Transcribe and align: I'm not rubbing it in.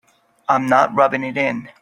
I'm 0.49 0.65
not 0.65 0.95
rubbing 0.95 1.23
it 1.23 1.37
in. 1.37 1.69